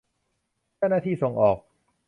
[0.77, 1.57] เจ้าหน้าที่ส่งออก